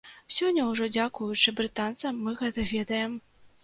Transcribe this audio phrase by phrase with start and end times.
[0.37, 3.11] Сёння ўжо дзякуючы брытанцам мы гэта ведаем.